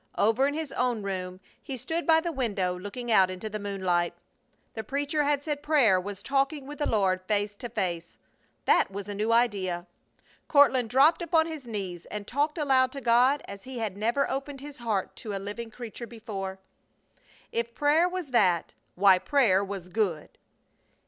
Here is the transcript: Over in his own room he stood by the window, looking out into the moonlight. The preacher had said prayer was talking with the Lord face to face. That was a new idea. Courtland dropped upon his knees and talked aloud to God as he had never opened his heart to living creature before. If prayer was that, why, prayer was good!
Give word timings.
Over 0.17 0.47
in 0.47 0.55
his 0.55 0.71
own 0.71 1.03
room 1.03 1.39
he 1.61 1.77
stood 1.77 2.07
by 2.07 2.21
the 2.21 2.31
window, 2.31 2.75
looking 2.75 3.11
out 3.11 3.29
into 3.29 3.51
the 3.51 3.59
moonlight. 3.59 4.15
The 4.73 4.83
preacher 4.83 5.21
had 5.25 5.43
said 5.43 5.61
prayer 5.61 6.01
was 6.01 6.23
talking 6.23 6.65
with 6.65 6.79
the 6.79 6.89
Lord 6.89 7.21
face 7.27 7.55
to 7.57 7.69
face. 7.69 8.17
That 8.65 8.89
was 8.89 9.07
a 9.07 9.13
new 9.13 9.31
idea. 9.31 9.85
Courtland 10.47 10.89
dropped 10.89 11.21
upon 11.21 11.45
his 11.45 11.67
knees 11.67 12.07
and 12.07 12.25
talked 12.25 12.57
aloud 12.57 12.91
to 12.93 12.99
God 13.01 13.43
as 13.47 13.61
he 13.61 13.77
had 13.77 13.95
never 13.95 14.27
opened 14.27 14.59
his 14.59 14.77
heart 14.77 15.15
to 15.17 15.37
living 15.37 15.69
creature 15.69 16.07
before. 16.07 16.57
If 17.51 17.75
prayer 17.75 18.09
was 18.09 18.29
that, 18.29 18.73
why, 18.95 19.19
prayer 19.19 19.63
was 19.63 19.87
good! 19.87 20.29